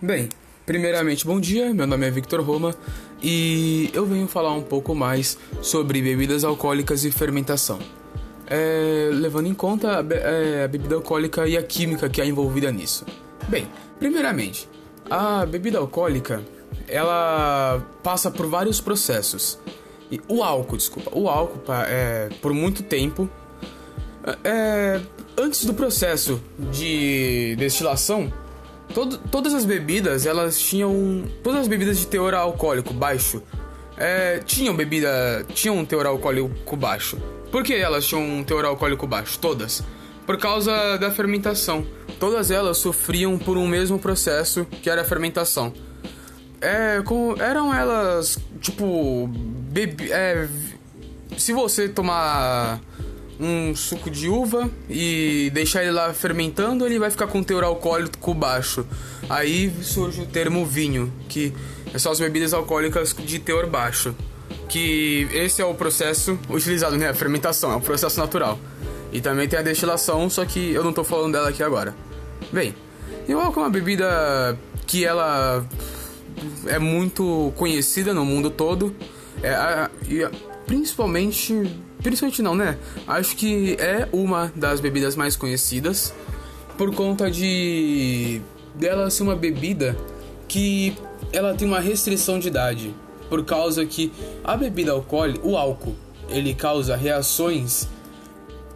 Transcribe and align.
Bem, 0.00 0.28
primeiramente, 0.66 1.24
bom 1.24 1.40
dia. 1.40 1.72
Meu 1.72 1.86
nome 1.86 2.06
é 2.06 2.10
Victor 2.10 2.42
Roma 2.42 2.74
e 3.22 3.88
eu 3.94 4.04
venho 4.04 4.28
falar 4.28 4.52
um 4.52 4.60
pouco 4.60 4.94
mais 4.94 5.38
sobre 5.62 6.02
bebidas 6.02 6.44
alcoólicas 6.44 7.02
e 7.06 7.10
fermentação. 7.10 7.78
É, 8.46 9.08
levando 9.10 9.46
em 9.46 9.54
conta 9.54 10.00
a, 10.00 10.14
é, 10.14 10.64
a 10.64 10.68
bebida 10.68 10.96
alcoólica 10.96 11.48
e 11.48 11.56
a 11.56 11.62
química 11.62 12.10
que 12.10 12.20
é 12.20 12.26
envolvida 12.26 12.70
nisso. 12.70 13.06
Bem, 13.48 13.66
primeiramente, 13.98 14.68
a 15.08 15.46
bebida 15.46 15.78
alcoólica 15.78 16.42
ela 16.86 17.82
passa 18.02 18.30
por 18.30 18.46
vários 18.46 18.82
processos. 18.82 19.58
E 20.10 20.20
o 20.28 20.42
álcool, 20.42 20.76
desculpa, 20.76 21.10
o 21.18 21.26
álcool 21.26 21.72
é, 21.72 22.28
por 22.42 22.52
muito 22.52 22.82
tempo 22.82 23.30
é, 24.44 25.00
antes 25.38 25.64
do 25.64 25.72
processo 25.72 26.38
de 26.70 27.56
destilação 27.56 28.30
Todo, 28.92 29.18
todas 29.18 29.54
as 29.54 29.64
bebidas, 29.64 30.26
elas 30.26 30.58
tinham. 30.58 31.24
Todas 31.42 31.62
as 31.62 31.68
bebidas 31.68 31.98
de 31.98 32.06
teor 32.06 32.34
alcoólico 32.34 32.94
baixo 32.94 33.42
é, 33.96 34.40
tinham 34.44 34.74
bebida. 34.74 35.44
tinham 35.54 35.78
um 35.78 35.84
teor 35.84 36.06
alcoólico 36.06 36.76
baixo. 36.76 37.18
Por 37.50 37.62
que 37.62 37.74
elas 37.74 38.06
tinham 38.06 38.22
um 38.22 38.44
teor 38.44 38.64
alcoólico 38.64 39.06
baixo? 39.06 39.38
Todas. 39.38 39.82
Por 40.24 40.36
causa 40.38 40.96
da 40.98 41.10
fermentação. 41.10 41.86
Todas 42.18 42.50
elas 42.50 42.78
sofriam 42.78 43.38
por 43.38 43.56
um 43.56 43.66
mesmo 43.66 43.98
processo 43.98 44.66
que 44.82 44.90
era 44.90 45.02
a 45.02 45.04
fermentação. 45.04 45.72
É, 46.60 47.02
como, 47.04 47.40
eram 47.40 47.72
elas, 47.72 48.38
tipo, 48.60 49.28
bebi, 49.28 50.10
é, 50.10 50.48
se 51.36 51.52
você 51.52 51.88
tomar 51.88 52.80
um 53.38 53.74
suco 53.74 54.10
de 54.10 54.28
uva 54.28 54.70
e 54.88 55.50
deixar 55.52 55.82
ele 55.82 55.92
lá 55.92 56.12
fermentando, 56.12 56.86
ele 56.86 56.98
vai 56.98 57.10
ficar 57.10 57.26
com 57.26 57.42
teor 57.42 57.64
alcoólico 57.64 58.34
baixo. 58.34 58.86
Aí 59.28 59.72
surge 59.82 60.22
o 60.22 60.26
termo 60.26 60.64
vinho, 60.64 61.12
que 61.28 61.52
são 61.98 62.12
as 62.12 62.18
bebidas 62.18 62.52
alcoólicas 62.52 63.14
de 63.14 63.38
teor 63.38 63.66
baixo. 63.66 64.14
Que 64.68 65.28
esse 65.32 65.62
é 65.62 65.64
o 65.64 65.74
processo 65.74 66.38
utilizado, 66.48 66.96
né? 66.96 67.08
A 67.08 67.14
fermentação, 67.14 67.72
é 67.72 67.76
um 67.76 67.80
processo 67.80 68.18
natural. 68.18 68.58
E 69.12 69.20
também 69.20 69.48
tem 69.48 69.58
a 69.58 69.62
destilação, 69.62 70.28
só 70.28 70.44
que 70.44 70.72
eu 70.72 70.82
não 70.82 70.92
tô 70.92 71.04
falando 71.04 71.32
dela 71.32 71.48
aqui 71.48 71.62
agora. 71.62 71.94
Bem, 72.52 72.74
e 73.28 73.34
o 73.34 73.40
álcool 73.40 73.60
é 73.60 73.62
uma 73.64 73.70
bebida 73.70 74.58
que 74.86 75.04
ela 75.04 75.64
é 76.66 76.78
muito 76.78 77.52
conhecida 77.56 78.12
no 78.12 78.24
mundo 78.24 78.50
todo. 78.50 78.94
É, 79.42 79.54
a, 79.54 79.90
e 80.08 80.26
principalmente 80.66 81.64
Principalmente 82.02 82.42
não, 82.42 82.54
né? 82.54 82.78
Acho 83.06 83.36
que 83.36 83.76
é 83.80 84.08
uma 84.12 84.52
das 84.54 84.80
bebidas 84.80 85.16
mais 85.16 85.36
conhecidas 85.36 86.14
por 86.76 86.94
conta 86.94 87.30
de 87.30 88.40
dela 88.74 89.08
ser 89.08 89.22
uma 89.22 89.34
bebida 89.34 89.96
que 90.46 90.96
ela 91.32 91.54
tem 91.54 91.66
uma 91.66 91.80
restrição 91.80 92.38
de 92.38 92.48
idade, 92.48 92.94
por 93.28 93.44
causa 93.44 93.84
que 93.86 94.12
a 94.44 94.56
bebida 94.56 94.92
alcoólica, 94.92 95.46
o 95.46 95.56
álcool, 95.56 95.96
ele 96.28 96.54
causa 96.54 96.94
reações 96.94 97.88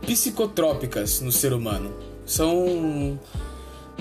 psicotrópicas 0.01 1.21
no 1.21 1.31
ser 1.31 1.53
humano. 1.53 1.93
São 2.25 3.19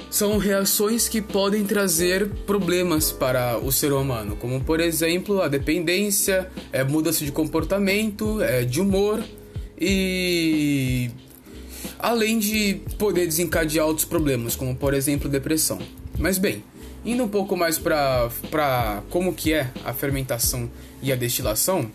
são 0.10 0.38
reações 0.38 1.08
que 1.08 1.22
podem 1.22 1.64
trazer 1.66 2.28
problemas 2.46 3.12
para 3.12 3.58
o 3.58 3.72
ser 3.72 3.94
humano, 3.94 4.36
como 4.36 4.60
por 4.62 4.80
exemplo 4.80 5.42
a 5.42 5.48
dependência, 5.48 6.50
é, 6.72 6.84
mudança 6.84 7.24
de 7.24 7.32
comportamento, 7.32 8.42
é, 8.42 8.64
de 8.64 8.82
humor 8.82 9.24
e 9.80 11.12
além 12.00 12.40
de 12.40 12.82
poder 12.98 13.26
desencadear 13.28 13.86
outros 13.86 14.06
problemas, 14.06 14.56
como 14.56 14.76
por 14.76 14.94
exemplo 14.94 15.30
depressão. 15.30 15.80
Mas 16.18 16.38
bem, 16.38 16.64
indo 17.06 17.24
um 17.24 17.30
pouco 17.30 17.56
mais 17.56 17.78
para 17.78 19.04
como 19.10 19.34
que 19.34 19.54
é 19.54 19.70
a 19.86 19.94
fermentação 19.94 20.70
e 21.02 21.12
a 21.12 21.16
destilação. 21.16 21.90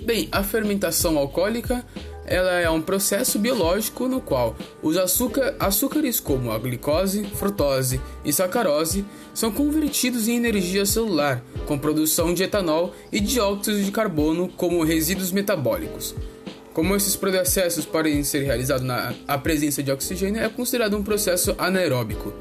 Bem, 0.00 0.28
a 0.32 0.42
fermentação 0.42 1.16
alcoólica 1.18 1.84
ela 2.32 2.58
é 2.58 2.70
um 2.70 2.80
processo 2.80 3.38
biológico 3.38 4.08
no 4.08 4.18
qual 4.18 4.56
os 4.82 4.96
açúcar, 4.96 5.54
açúcares 5.60 6.18
como 6.18 6.50
a 6.50 6.58
glicose, 6.58 7.24
frutose 7.24 8.00
e 8.24 8.32
sacarose 8.32 9.04
são 9.34 9.52
convertidos 9.52 10.28
em 10.28 10.36
energia 10.36 10.86
celular 10.86 11.42
com 11.66 11.78
produção 11.78 12.32
de 12.32 12.42
etanol 12.42 12.94
e 13.12 13.20
dióxido 13.20 13.82
de 13.82 13.90
carbono 13.92 14.48
como 14.48 14.82
resíduos 14.82 15.30
metabólicos. 15.30 16.14
Como 16.72 16.96
esses 16.96 17.14
processos 17.14 17.84
podem 17.84 18.24
ser 18.24 18.44
realizados 18.44 18.82
na 18.82 19.12
presença 19.42 19.82
de 19.82 19.92
oxigênio, 19.92 20.42
é 20.42 20.48
considerado 20.48 20.96
um 20.96 21.02
processo 21.02 21.54
anaeróbico, 21.58 22.32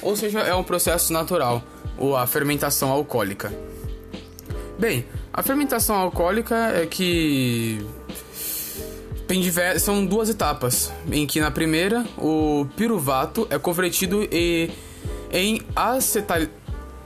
ou 0.00 0.16
seja, 0.16 0.40
é 0.40 0.54
um 0.54 0.64
processo 0.64 1.12
natural, 1.12 1.62
ou 1.98 2.16
a 2.16 2.26
fermentação 2.26 2.90
alcoólica. 2.90 3.52
Bem, 4.78 5.04
a 5.30 5.42
fermentação 5.42 5.96
alcoólica 5.96 6.56
é 6.74 6.86
que 6.86 7.84
tem 9.26 9.42
são 9.78 10.04
duas 10.04 10.28
etapas, 10.28 10.92
em 11.10 11.26
que 11.26 11.40
na 11.40 11.50
primeira 11.50 12.04
o 12.18 12.66
piruvato 12.76 13.46
é 13.50 13.58
convertido 13.58 14.26
em, 14.30 14.70
em 15.32 15.62
acetal, 15.74 16.42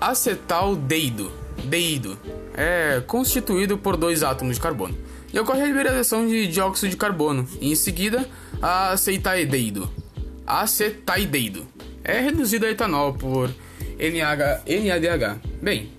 acetaldeído, 0.00 1.30
deído, 1.64 2.18
é 2.54 3.00
constituído 3.06 3.78
por 3.78 3.96
dois 3.96 4.22
átomos 4.22 4.56
de 4.56 4.60
carbono. 4.60 4.96
E 5.32 5.38
ocorre 5.38 5.62
a 5.62 5.66
liberação 5.66 6.26
de 6.26 6.46
dióxido 6.46 6.90
de 6.90 6.96
carbono, 6.96 7.46
e 7.60 7.70
em 7.70 7.74
seguida 7.74 8.28
a 8.60 8.90
acetaldeído, 8.90 9.88
acetaldeído. 10.46 11.66
É 12.02 12.20
reduzido 12.20 12.64
a 12.66 12.70
etanol 12.70 13.12
por 13.14 13.50
NH, 13.98 14.62
NADH. 14.66 15.40
Bem, 15.60 15.90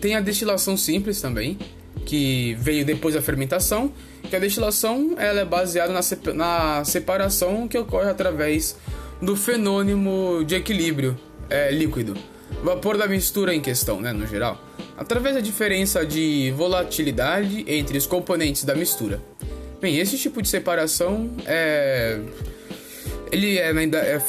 tem 0.00 0.16
a 0.16 0.20
destilação 0.20 0.76
simples 0.76 1.20
também, 1.20 1.58
que 2.06 2.54
veio 2.54 2.84
depois 2.84 3.14
da 3.14 3.20
fermentação, 3.20 3.92
que 4.28 4.36
a 4.36 4.38
destilação 4.38 5.14
ela 5.16 5.40
é 5.40 5.44
baseada 5.44 5.92
na, 5.92 6.00
na 6.34 6.84
separação 6.84 7.66
que 7.68 7.78
ocorre 7.78 8.10
através 8.10 8.76
do 9.20 9.36
fenômeno 9.36 10.44
de 10.44 10.54
equilíbrio 10.54 11.18
é, 11.48 11.70
líquido, 11.70 12.14
vapor 12.62 12.98
da 12.98 13.06
mistura 13.06 13.54
em 13.54 13.60
questão, 13.60 14.00
né, 14.00 14.12
no 14.12 14.26
geral, 14.26 14.60
através 14.96 15.34
da 15.34 15.40
diferença 15.40 16.04
de 16.04 16.52
volatilidade 16.56 17.64
entre 17.66 17.96
os 17.96 18.06
componentes 18.06 18.64
da 18.64 18.74
mistura. 18.74 19.22
Bem, 19.80 19.98
esse 19.98 20.18
tipo 20.18 20.42
de 20.42 20.48
separação 20.48 21.30
é 21.46 22.20
ele 23.30 23.58
é, 23.58 23.72
na 23.72 23.82
idade, 23.82 24.06
é 24.08 24.22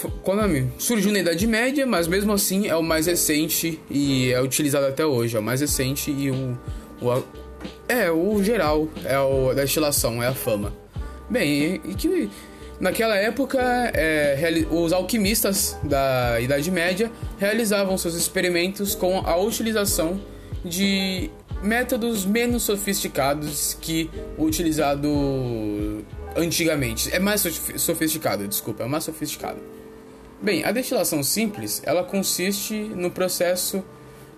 surgiu 0.77 1.11
na 1.11 1.19
Idade 1.19 1.45
Média, 1.45 1.85
mas 1.85 2.07
mesmo 2.07 2.33
assim 2.33 2.67
é 2.67 2.75
o 2.75 2.81
mais 2.81 3.05
recente 3.05 3.79
e 3.89 4.31
é 4.31 4.41
utilizado 4.41 4.85
até 4.87 5.05
hoje. 5.05 5.35
É 5.35 5.39
o 5.39 5.43
mais 5.43 5.61
recente 5.61 6.11
e 6.11 6.31
o, 6.31 6.57
o 7.01 7.23
é, 7.87 8.11
o 8.11 8.43
geral 8.43 8.87
é 9.05 9.19
o 9.19 9.53
da 9.53 9.61
destilação, 9.61 10.21
é 10.21 10.27
a 10.27 10.33
fama. 10.33 10.73
Bem, 11.29 11.81
e 11.85 11.93
que 11.93 12.29
naquela 12.79 13.15
época 13.15 13.59
é, 13.93 14.65
os 14.69 14.93
alquimistas 14.93 15.77
da 15.83 16.39
Idade 16.39 16.69
Média 16.71 17.11
realizavam 17.37 17.97
seus 17.97 18.15
experimentos 18.15 18.95
com 18.95 19.19
a 19.19 19.35
utilização 19.37 20.19
de 20.63 21.29
métodos 21.61 22.25
menos 22.25 22.63
sofisticados 22.63 23.77
que 23.79 24.09
o 24.37 24.43
utilizado 24.43 26.05
antigamente. 26.35 27.13
É 27.13 27.19
mais 27.19 27.41
sofisticado, 27.77 28.47
desculpa, 28.47 28.83
é 28.83 28.87
mais 28.87 29.03
sofisticado. 29.03 29.59
Bem, 30.41 30.63
a 30.63 30.71
destilação 30.71 31.23
simples, 31.23 31.81
ela 31.83 32.03
consiste 32.03 32.75
no 32.75 33.09
processo 33.09 33.83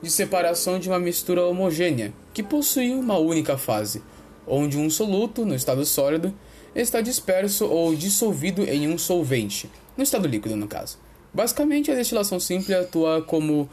de 0.01 0.09
separação 0.09 0.79
de 0.79 0.89
uma 0.89 0.99
mistura 0.99 1.45
homogênea, 1.45 2.13
que 2.33 2.41
possui 2.41 2.91
uma 2.91 3.17
única 3.17 3.57
fase, 3.57 4.01
onde 4.47 4.77
um 4.77 4.89
soluto, 4.89 5.45
no 5.45 5.55
estado 5.55 5.85
sólido, 5.85 6.33
está 6.75 7.01
disperso 7.01 7.65
ou 7.65 7.95
dissolvido 7.95 8.63
em 8.63 8.87
um 8.87 8.97
solvente, 8.97 9.69
no 9.97 10.03
estado 10.03 10.27
líquido 10.27 10.55
no 10.55 10.67
caso. 10.67 10.97
Basicamente, 11.33 11.91
a 11.91 11.95
destilação 11.95 12.39
simples 12.39 12.77
atua 12.77 13.21
como 13.21 13.69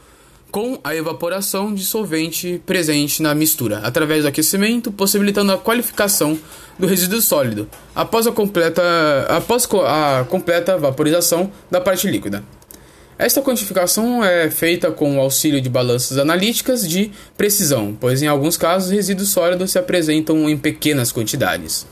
com 0.51 0.79
a 0.83 0.95
evaporação 0.95 1.73
de 1.73 1.83
solvente 1.83 2.61
presente 2.65 3.21
na 3.21 3.35
mistura, 3.35 3.79
através 3.79 4.23
do 4.23 4.29
aquecimento, 4.29 4.91
possibilitando 4.91 5.51
a 5.51 5.57
qualificação 5.57 6.39
do 6.79 6.87
resíduo 6.87 7.21
sólido 7.21 7.69
após 7.93 8.27
a 8.27 8.31
completa, 8.31 8.81
após 9.29 9.67
a 9.85 10.25
completa 10.29 10.77
vaporização 10.77 11.51
da 11.69 11.81
parte 11.81 12.07
líquida. 12.07 12.43
Esta 13.19 13.41
quantificação 13.41 14.23
é 14.23 14.49
feita 14.51 14.91
com 14.91 15.17
o 15.17 15.19
auxílio 15.19 15.59
de 15.59 15.69
balanças 15.69 16.19
analíticas 16.19 16.87
de 16.87 17.11
precisão, 17.35 17.97
pois 17.99 18.21
em 18.21 18.27
alguns 18.27 18.57
casos 18.57 18.91
resíduos 18.91 19.29
sólidos 19.29 19.71
se 19.71 19.79
apresentam 19.79 20.47
em 20.47 20.55
pequenas 20.55 21.11
quantidades. 21.11 21.87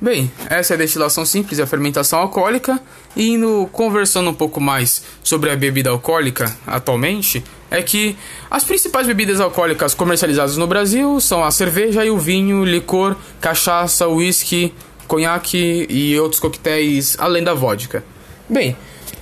Bem, 0.00 0.32
essa 0.48 0.72
é 0.72 0.74
a 0.74 0.78
destilação 0.78 1.24
simples 1.24 1.58
e 1.58 1.62
a 1.62 1.66
fermentação 1.66 2.18
alcoólica, 2.18 2.80
e 3.14 3.28
indo 3.28 3.68
conversando 3.70 4.30
um 4.30 4.34
pouco 4.34 4.60
mais 4.60 5.04
sobre 5.22 5.50
a 5.50 5.56
bebida 5.56 5.90
alcoólica 5.90 6.52
atualmente, 6.66 7.44
é 7.70 7.80
que 7.80 8.16
as 8.50 8.64
principais 8.64 9.06
bebidas 9.06 9.40
alcoólicas 9.40 9.94
comercializadas 9.94 10.56
no 10.56 10.66
Brasil 10.66 11.20
são 11.20 11.44
a 11.44 11.50
cerveja 11.52 12.04
e 12.04 12.10
o 12.10 12.18
vinho, 12.18 12.64
licor, 12.64 13.14
cachaça, 13.40 14.08
uísque, 14.08 14.74
conhaque 15.06 15.86
e 15.88 16.18
outros 16.18 16.40
coquetéis 16.40 17.16
além 17.20 17.44
da 17.44 17.54
vodka. 17.54 18.02
Bem, 18.48 18.76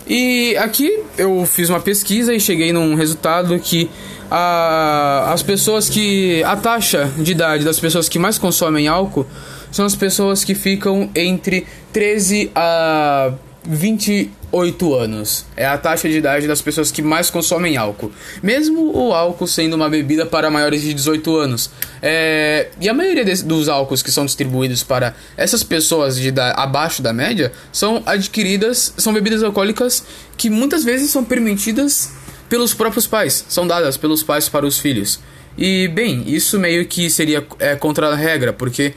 E 0.09 0.57
aqui 0.57 1.03
eu 1.19 1.45
fiz 1.45 1.69
uma 1.69 1.81
pesquisa 1.81 2.35
e 2.35 2.41
cheguei 2.41 2.73
num 2.73 2.95
resultado 2.95 3.59
que 3.59 3.91
a, 4.31 5.33
as 5.33 5.43
pessoas 5.43 5.89
que. 5.89 6.43
a 6.45 6.57
taxa 6.57 7.13
de 7.19 7.33
idade 7.33 7.65
das 7.65 7.79
pessoas 7.79 8.09
que 8.09 8.19
mais 8.19 8.39
consomem 8.39 8.89
álcool 8.89 9.27
são 9.71 9.85
as 9.85 9.95
pessoas 9.95 10.45
que 10.45 10.55
ficam 10.55 11.11
entre 11.15 11.67
13 11.93 12.51
a 12.55 13.33
28 13.65 14.95
anos. 14.95 15.45
É 15.57 15.67
a 15.67 15.77
taxa 15.77 16.09
de 16.09 16.17
idade 16.17 16.47
das 16.47 16.63
pessoas 16.63 16.91
que 16.91 17.03
mais 17.03 17.31
consomem 17.31 17.77
álcool. 17.77 18.13
Mesmo 18.43 18.97
o 18.97 19.13
álcool 19.13 19.47
sendo 19.47 19.75
uma 19.75 19.89
bebida 19.89 20.25
para 20.25 20.51
maiores 20.51 20.83
de 20.83 20.95
18 20.95 21.37
anos. 21.37 21.71
É... 22.03 22.69
E 22.81 22.89
a 22.89 22.95
maioria 22.95 23.25
dos 23.45 23.69
álcools 23.69 24.03
que 24.03 24.11
são 24.11 24.25
distribuídos 24.25 24.83
para 24.83 25.15
essas 25.37 25.63
pessoas 25.63 26.17
de 26.17 26.31
da... 26.31 26.53
abaixo 26.53 27.03
da 27.03 27.13
média 27.13 27.53
são 27.73 28.03
adquiridas, 28.07 28.95
são 28.97 29.13
bebidas 29.13 29.43
alcoólicas 29.43 30.05
que 30.37 30.49
muitas 30.49 30.85
vezes 30.85 31.11
são 31.11 31.25
permitidas 31.25 32.13
pelos 32.49 32.73
próprios 32.73 33.07
pais, 33.07 33.45
são 33.49 33.67
dadas 33.67 33.97
pelos 33.97 34.23
pais 34.23 34.49
para 34.49 34.67
os 34.67 34.79
filhos. 34.79 35.21
E 35.57 35.89
bem, 35.89 36.23
isso 36.27 36.59
meio 36.59 36.87
que 36.87 37.11
seria 37.11 37.45
é, 37.59 37.75
contra 37.75 38.09
a 38.09 38.15
regra, 38.15 38.53
porque 38.53 38.95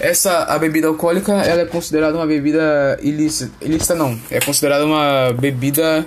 essa 0.00 0.44
a 0.44 0.58
bebida 0.58 0.88
alcoólica, 0.88 1.32
ela 1.32 1.62
é 1.62 1.66
considerada 1.66 2.16
uma 2.16 2.26
bebida 2.26 2.98
ilícita, 3.02 3.52
ilícita 3.60 3.94
não, 3.94 4.18
é 4.30 4.40
considerada 4.40 4.84
uma 4.84 5.32
bebida 5.32 6.06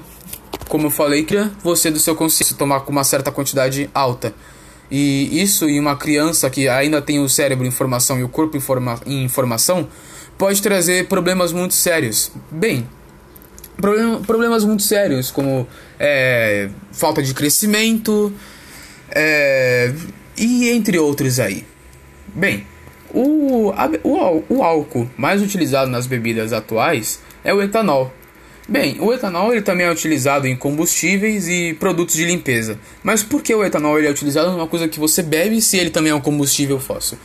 como 0.69 0.85
eu 0.85 0.91
falei, 0.91 1.23
que 1.23 1.35
você 1.63 1.89
do 1.89 1.99
seu 1.99 2.15
consciência 2.15 2.55
tomar 2.55 2.81
com 2.81 2.91
uma 2.91 3.03
certa 3.03 3.31
quantidade 3.31 3.89
alta. 3.93 4.33
E 4.89 5.41
isso 5.41 5.67
em 5.67 5.79
uma 5.79 5.95
criança 5.95 6.49
que 6.49 6.69
ainda 6.69 7.01
tem 7.01 7.19
o 7.19 7.27
cérebro 7.27 7.65
em 7.65 7.71
formação 7.71 8.19
e 8.19 8.23
o 8.23 8.29
corpo 8.29 8.55
em, 8.55 8.59
forma, 8.59 8.99
em 9.05 9.23
informação 9.23 9.87
pode 10.37 10.61
trazer 10.61 11.07
problemas 11.07 11.51
muito 11.51 11.73
sérios. 11.73 12.31
Bem, 12.49 12.87
problem, 13.77 14.21
problemas 14.23 14.63
muito 14.63 14.83
sérios 14.83 15.29
como 15.31 15.67
é, 15.99 16.69
falta 16.91 17.21
de 17.21 17.33
crescimento 17.33 18.31
é, 19.11 19.93
e 20.37 20.69
entre 20.69 20.97
outros 20.97 21.39
aí. 21.39 21.65
Bem, 22.27 22.65
o, 23.13 23.71
a, 23.75 23.89
o, 24.03 24.43
o 24.49 24.63
álcool 24.63 25.09
mais 25.17 25.41
utilizado 25.41 25.89
nas 25.89 26.07
bebidas 26.07 26.53
atuais 26.53 27.19
é 27.43 27.53
o 27.53 27.61
etanol. 27.61 28.13
Bem, 28.67 28.97
o 28.99 29.11
etanol 29.11 29.51
ele 29.51 29.63
também 29.63 29.87
é 29.87 29.91
utilizado 29.91 30.45
em 30.45 30.55
combustíveis 30.55 31.47
e 31.47 31.73
produtos 31.79 32.15
de 32.15 32.25
limpeza. 32.25 32.77
Mas 33.01 33.23
por 33.23 33.41
que 33.41 33.53
o 33.53 33.63
etanol 33.63 33.97
ele 33.97 34.07
é 34.07 34.11
utilizado 34.11 34.51
numa 34.51 34.67
coisa 34.67 34.87
que 34.87 34.99
você 34.99 35.23
bebe 35.23 35.59
se 35.59 35.77
ele 35.77 35.89
também 35.89 36.11
é 36.11 36.15
um 36.15 36.21
combustível 36.21 36.79
fóssil? 36.79 37.17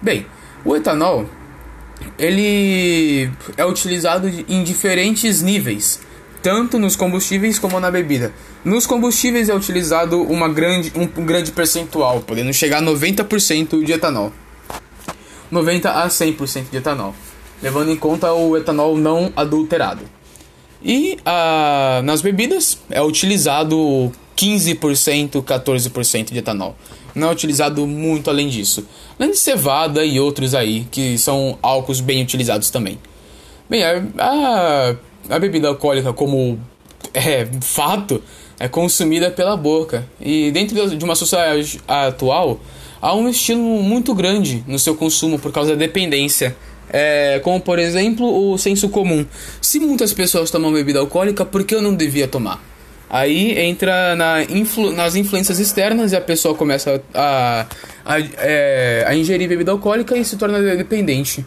Bem, 0.00 0.24
o 0.64 0.74
etanol 0.74 1.26
ele 2.18 3.30
é 3.56 3.64
utilizado 3.66 4.30
em 4.48 4.64
diferentes 4.64 5.42
níveis, 5.42 6.00
tanto 6.42 6.78
nos 6.78 6.96
combustíveis 6.96 7.58
como 7.58 7.78
na 7.78 7.90
bebida. 7.90 8.32
Nos 8.64 8.86
combustíveis 8.86 9.48
é 9.48 9.54
utilizado 9.54 10.22
uma 10.22 10.48
grande, 10.48 10.92
um, 10.96 11.06
grande 11.24 11.52
percentual, 11.52 12.20
podendo 12.20 12.52
chegar 12.52 12.78
a 12.78 12.82
90% 12.82 13.84
de 13.84 13.92
etanol. 13.92 14.32
90 15.50 15.90
a 15.90 16.08
100% 16.08 16.70
de 16.70 16.76
etanol, 16.78 17.14
levando 17.62 17.90
em 17.90 17.96
conta 17.96 18.32
o 18.32 18.56
etanol 18.56 18.96
não 18.96 19.32
adulterado. 19.36 20.02
E 20.82 21.18
ah, 21.24 22.00
nas 22.04 22.20
bebidas 22.22 22.78
é 22.90 23.02
utilizado 23.02 24.12
15%, 24.36 25.42
14% 25.42 26.32
de 26.32 26.38
etanol. 26.38 26.76
Não 27.14 27.28
é 27.28 27.32
utilizado 27.32 27.86
muito 27.86 28.28
além 28.28 28.48
disso. 28.48 28.86
Além 29.18 29.32
de 29.32 29.38
cevada 29.38 30.04
e 30.04 30.20
outros 30.20 30.54
aí, 30.54 30.86
que 30.90 31.16
são 31.16 31.58
álcools 31.62 32.00
bem 32.00 32.22
utilizados 32.22 32.68
também. 32.68 32.98
Bem, 33.68 33.82
a, 33.82 34.02
a, 34.18 34.96
a 35.30 35.38
bebida 35.38 35.68
alcoólica, 35.68 36.12
como 36.12 36.60
é 37.16 37.48
fato, 37.62 38.22
é 38.60 38.68
consumida 38.68 39.30
pela 39.30 39.56
boca. 39.56 40.06
E 40.20 40.50
dentro 40.50 40.96
de 40.96 41.04
uma 41.04 41.14
sociedade 41.14 41.80
atual, 41.88 42.60
há 43.00 43.14
um 43.14 43.28
estímulo 43.28 43.82
muito 43.82 44.14
grande 44.14 44.62
no 44.66 44.78
seu 44.78 44.94
consumo 44.94 45.38
por 45.38 45.50
causa 45.50 45.70
da 45.70 45.76
dependência. 45.76 46.54
É, 46.88 47.40
como 47.42 47.60
por 47.60 47.80
exemplo 47.80 48.52
o 48.52 48.56
senso 48.58 48.88
comum. 48.88 49.26
Se 49.60 49.80
muitas 49.80 50.12
pessoas 50.12 50.50
tomam 50.50 50.72
bebida 50.72 51.00
alcoólica, 51.00 51.44
por 51.44 51.64
que 51.64 51.74
eu 51.74 51.82
não 51.82 51.94
devia 51.94 52.28
tomar? 52.28 52.62
Aí 53.08 53.58
entra 53.58 54.14
na 54.14 54.42
influ 54.42 54.92
nas 54.92 55.16
influências 55.16 55.58
externas 55.58 56.12
e 56.12 56.16
a 56.16 56.20
pessoa 56.20 56.54
começa 56.54 57.02
a, 57.14 57.66
a, 58.04 58.20
é, 58.38 59.04
a 59.06 59.14
ingerir 59.16 59.48
bebida 59.48 59.72
alcoólica 59.72 60.16
e 60.16 60.24
se 60.24 60.36
torna 60.36 60.60
dependente. 60.76 61.44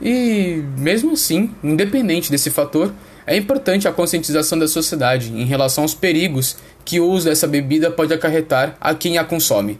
E 0.00 0.62
mesmo 0.78 1.12
assim, 1.12 1.50
independente 1.62 2.30
desse 2.30 2.50
fator, 2.50 2.92
é 3.26 3.36
importante 3.36 3.86
a 3.86 3.92
conscientização 3.92 4.58
da 4.58 4.68
sociedade 4.68 5.32
em 5.32 5.44
relação 5.44 5.84
aos 5.84 5.94
perigos 5.94 6.56
que 6.84 7.00
o 7.00 7.06
uso 7.08 7.26
dessa 7.26 7.46
bebida 7.46 7.90
pode 7.90 8.12
acarretar 8.12 8.76
a 8.80 8.94
quem 8.94 9.18
a 9.18 9.24
consome 9.24 9.78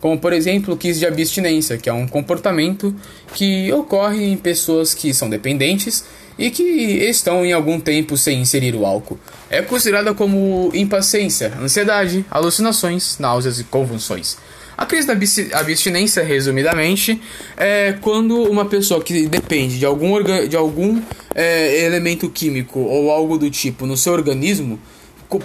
como 0.00 0.18
por 0.18 0.32
exemplo 0.32 0.74
o 0.74 0.76
quis 0.76 0.98
de 0.98 1.06
abstinência, 1.06 1.76
que 1.76 1.88
é 1.88 1.92
um 1.92 2.08
comportamento 2.08 2.94
que 3.34 3.70
ocorre 3.72 4.24
em 4.24 4.36
pessoas 4.36 4.94
que 4.94 5.12
são 5.12 5.28
dependentes 5.28 6.04
e 6.38 6.50
que 6.50 6.62
estão 6.62 7.44
em 7.44 7.52
algum 7.52 7.78
tempo 7.78 8.16
sem 8.16 8.40
inserir 8.40 8.74
o 8.74 8.86
álcool. 8.86 9.18
É 9.50 9.60
considerada 9.60 10.14
como 10.14 10.70
impaciência, 10.72 11.52
ansiedade, 11.60 12.24
alucinações, 12.30 13.18
náuseas 13.18 13.60
e 13.60 13.64
convulsões. 13.64 14.38
A 14.80 14.86
crise 14.86 15.06
da 15.06 15.12
abstinência, 15.60 16.24
resumidamente, 16.24 17.20
é 17.54 17.92
quando 18.00 18.44
uma 18.44 18.64
pessoa 18.64 19.02
que 19.02 19.26
depende 19.26 19.78
de 19.78 19.84
algum, 19.84 20.22
de 20.48 20.56
algum 20.56 21.02
é, 21.34 21.84
elemento 21.84 22.30
químico 22.30 22.80
ou 22.80 23.10
algo 23.10 23.36
do 23.36 23.50
tipo 23.50 23.84
no 23.84 23.94
seu 23.94 24.14
organismo 24.14 24.80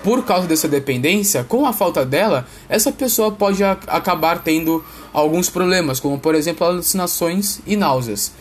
por 0.02 0.24
causa 0.24 0.48
dessa 0.48 0.70
dependência, 0.70 1.44
com 1.44 1.66
a 1.66 1.74
falta 1.74 2.06
dela, 2.06 2.48
essa 2.70 2.94
pessoa 2.94 3.30
pode 3.30 3.62
acabar 3.62 4.42
tendo 4.42 4.82
alguns 5.12 5.50
problemas, 5.50 6.00
como 6.00 6.18
por 6.18 6.34
exemplo 6.34 6.66
alucinações 6.66 7.60
e 7.68 7.76
náuseas. 7.76 8.32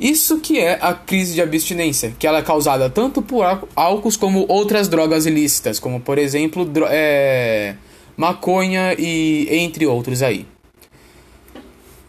Isso 0.00 0.38
que 0.38 0.58
é 0.58 0.78
a 0.80 0.94
crise 0.94 1.34
de 1.34 1.42
abstinência, 1.42 2.14
que 2.18 2.26
ela 2.26 2.38
é 2.38 2.42
causada 2.42 2.88
tanto 2.88 3.20
por 3.20 3.44
álcools 3.76 4.16
como 4.16 4.46
outras 4.48 4.88
drogas 4.88 5.26
ilícitas, 5.26 5.78
como 5.78 6.00
por 6.00 6.16
exemplo 6.16 6.66
é, 6.88 7.74
maconha 8.20 8.94
e 8.98 9.48
entre 9.50 9.86
outros 9.86 10.22
aí. 10.22 10.44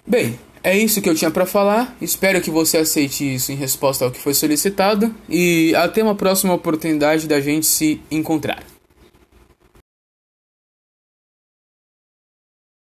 Bem, 0.05 0.37
é 0.61 0.77
isso 0.77 1.01
que 1.01 1.09
eu 1.09 1.15
tinha 1.15 1.31
para 1.31 1.45
falar. 1.45 1.95
Espero 2.01 2.41
que 2.41 2.51
você 2.51 2.79
aceite 2.79 3.35
isso 3.35 3.53
em 3.53 3.55
resposta 3.55 4.03
ao 4.03 4.11
que 4.11 4.19
foi 4.19 4.33
solicitado 4.33 5.15
e 5.29 5.73
até 5.73 6.03
uma 6.03 6.13
próxima 6.13 6.53
oportunidade 6.53 7.29
da 7.29 7.39
gente 7.39 7.65
se 7.65 8.01
encontrar. 8.11 8.61